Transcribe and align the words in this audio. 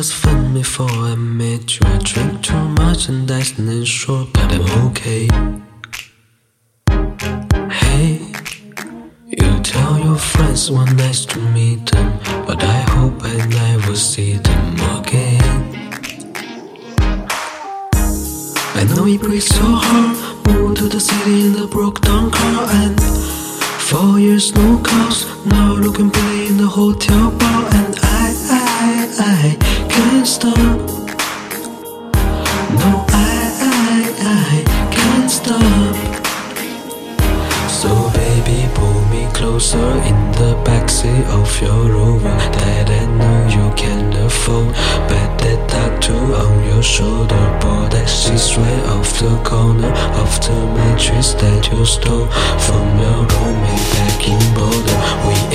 just 0.00 0.14
fun 0.14 0.54
before 0.54 0.88
I 0.88 1.14
met 1.14 1.78
you. 1.78 1.86
I 1.86 1.98
drink 1.98 2.42
too 2.42 2.64
much 2.80 3.10
and 3.10 3.28
that's 3.28 3.58
not 3.58 3.86
sure, 3.86 4.26
but 4.32 4.50
I'm 4.56 4.86
okay. 4.86 5.28
Hey, 7.80 8.32
you 9.26 9.50
tell 9.60 9.98
your 9.98 10.16
friends 10.16 10.70
one 10.70 10.96
nice 10.96 11.26
to 11.26 11.38
meet 11.56 11.84
them, 11.90 12.18
but 12.46 12.64
I 12.64 12.80
hope 12.94 13.18
I 13.22 13.36
never 13.60 13.94
see 13.94 14.38
them 14.48 14.66
again. 14.96 15.58
I 18.80 18.82
know 18.94 19.04
it 19.06 19.20
breaks 19.20 19.54
your 19.58 19.76
heart. 19.86 20.16
Moved 20.46 20.78
to 20.78 20.88
the 20.88 21.00
city 21.00 21.46
in 21.46 21.52
the 21.52 21.66
broke 21.66 22.00
down 22.00 22.30
car 22.30 22.64
and 22.82 22.98
four 23.88 24.18
years 24.18 24.54
no 24.54 24.78
calls. 24.82 25.18
Now 25.44 25.74
looking 25.74 26.10
pretty 26.10 26.46
in 26.46 26.56
the 26.56 26.70
hotel 26.78 27.30
bar 27.32 27.64
and 27.78 27.94
I, 28.02 28.26
I, 28.48 29.60
I 29.66 29.69
can't 29.90 30.26
stop. 30.26 30.56
No, 32.80 32.90
I, 33.08 33.40
I, 33.60 34.02
I 34.20 34.90
can't 34.96 35.30
stop. 35.30 35.94
So 37.68 37.90
baby, 38.12 38.68
pull 38.74 39.00
me 39.12 39.26
closer 39.32 39.90
in 40.10 40.18
the 40.38 40.52
backseat 40.64 41.26
of 41.38 41.50
your 41.60 41.82
Rover 41.96 42.38
that 42.56 42.90
I 42.90 43.04
know 43.18 43.38
you 43.56 43.74
can 43.74 44.12
afford. 44.24 44.72
Bet 45.08 45.30
that 45.42 45.68
tattoo 45.68 46.14
on 46.14 46.64
your 46.68 46.82
shoulder, 46.82 47.44
boy, 47.60 47.88
that 47.90 48.08
she's 48.08 48.56
right 48.56 48.84
off 48.94 49.18
the 49.18 49.34
corner 49.42 49.92
of 50.22 50.30
the 50.44 50.56
mattress 50.76 51.34
that 51.34 51.70
you 51.72 51.84
stole 51.84 52.26
from 52.66 52.86
your 53.02 53.20
roommate 53.32 53.88
back 53.96 54.28
in 54.28 54.42
Boulder. 54.54 55.00
We 55.26 55.49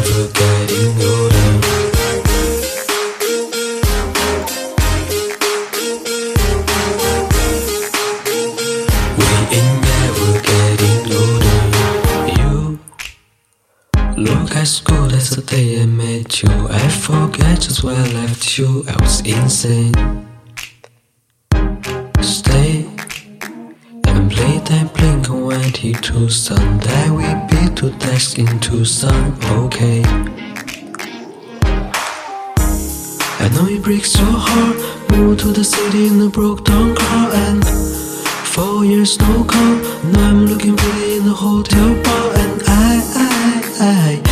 never 0.00 0.28
getting 0.32 0.96
older. 1.12 1.46
We 9.18 9.26
ain't 9.56 9.76
never 9.88 10.32
getting 10.48 11.04
older. 11.20 11.58
You 12.40 12.78
look 14.16 14.56
as 14.56 14.80
good 14.80 15.12
as 15.12 15.30
the 15.30 15.42
day 15.42 15.82
I 15.82 15.86
met 15.86 16.42
you. 16.42 16.50
I 16.68 16.88
forget 16.88 17.60
just 17.60 17.82
where 17.84 17.96
I 17.96 18.08
left 18.12 18.58
you. 18.58 18.84
I 18.88 18.96
was 19.02 19.20
insane. 19.20 19.94
Stay 22.22 22.86
and 24.06 24.30
play 24.30 24.58
that 24.68 24.94
Blink 24.94 25.28
182 25.28 26.28
song 26.30 26.78
that 26.78 27.10
we 27.10 27.29
beat 27.60 27.76
to 27.76 27.90
death 27.98 28.38
in 28.38 28.58
Tucson. 28.60 29.36
Okay. 29.64 30.02
I 33.42 33.48
know 33.54 33.66
it 33.66 33.82
breaks 33.82 34.18
your 34.18 34.28
heart. 34.28 34.76
Moved 35.10 35.40
to 35.40 35.52
the 35.52 35.64
city 35.64 36.06
in 36.06 36.20
a 36.22 36.28
broke 36.28 36.64
down 36.64 36.94
car 36.94 37.30
and 37.32 37.64
four 38.54 38.84
years 38.84 39.18
no 39.20 39.44
call. 39.44 39.76
Now 40.12 40.30
I'm 40.30 40.46
looking 40.46 40.76
pretty 40.76 41.16
in 41.18 41.24
the 41.24 41.34
hotel 41.34 41.88
bar 42.02 42.26
and 42.42 42.62
I, 42.66 42.92
I, 43.16 44.22
I 44.24 44.29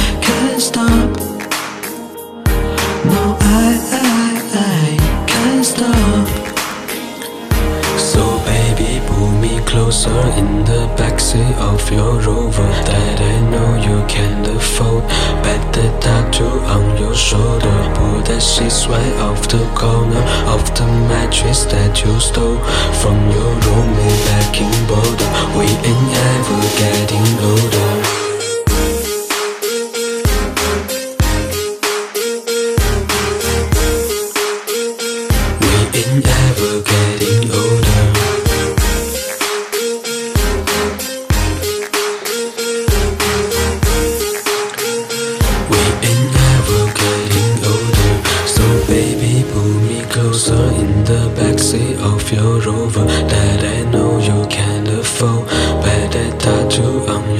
closer 9.79 10.23
in 10.41 10.65
the 10.65 10.83
backseat 10.99 11.55
of 11.71 11.81
your 11.93 12.15
Rover 12.27 12.71
that 12.91 13.19
I 13.33 13.37
know 13.53 13.71
you 13.87 13.99
can't 14.09 14.45
afford. 14.49 15.05
Bet 15.45 15.63
the 15.73 15.87
tattoo 16.03 16.55
on 16.75 16.99
your 16.99 17.15
shoulder, 17.15 17.77
pull 17.95 18.19
that 18.27 18.43
sheets 18.43 18.89
right 18.89 19.17
off 19.27 19.41
the 19.47 19.63
corner 19.79 20.25
of 20.55 20.63
the 20.75 20.87
mattress 21.07 21.63
that 21.71 21.95
you 22.03 22.13
stole 22.19 22.59
from 23.01 23.19
your 23.31 23.53
roommate 23.67 24.23
back 24.27 24.55
in 24.59 24.75
Boulder. 24.91 25.31
We 25.55 25.67
ain't 25.91 26.13
ever 26.35 26.61
getting 26.79 26.98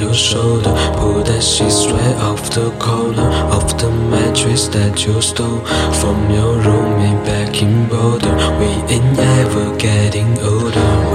your 0.09 0.15
shoulder, 0.15 0.73
pull 0.97 1.21
that 1.21 1.43
sheets 1.43 1.83
straight 1.83 2.17
off 2.17 2.49
the 2.49 2.71
corner 2.79 3.29
of 3.53 3.77
the 3.79 3.91
mattress 4.09 4.67
that 4.67 5.05
you 5.05 5.21
stole 5.21 5.59
from 6.01 6.31
your 6.31 6.55
roommate 6.65 7.23
back 7.25 7.61
in 7.61 7.87
Boulder. 7.87 8.35
We 8.59 8.69
ain't 8.93 9.15
never 9.15 9.77
getting 9.77 10.39
older. 10.39 11.08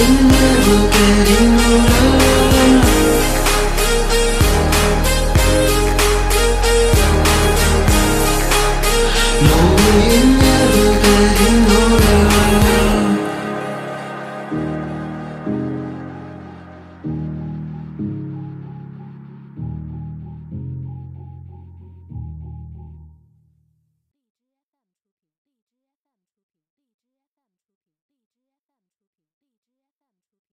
We're 0.00 0.08
never 0.08 0.88
getting 0.88 1.60
older. 1.60 2.49